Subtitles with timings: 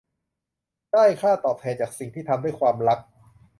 [0.91, 2.99] ได้ค่าตอบแทนจากสิ่งที่ทำด้วยความรัก